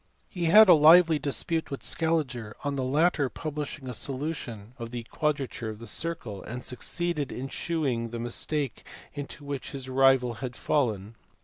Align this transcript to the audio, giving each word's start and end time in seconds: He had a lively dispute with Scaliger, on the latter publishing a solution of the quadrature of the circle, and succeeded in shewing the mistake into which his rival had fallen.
He 0.29 0.45
had 0.45 0.67
a 0.67 0.73
lively 0.73 1.19
dispute 1.19 1.69
with 1.69 1.83
Scaliger, 1.83 2.55
on 2.63 2.75
the 2.75 2.83
latter 2.83 3.29
publishing 3.29 3.87
a 3.87 3.93
solution 3.93 4.73
of 4.79 4.89
the 4.89 5.03
quadrature 5.03 5.69
of 5.69 5.77
the 5.77 5.85
circle, 5.85 6.41
and 6.41 6.65
succeeded 6.65 7.31
in 7.31 7.49
shewing 7.49 8.09
the 8.09 8.17
mistake 8.17 8.83
into 9.13 9.45
which 9.45 9.73
his 9.73 9.87
rival 9.89 10.33
had 10.41 10.55
fallen. 10.55 11.13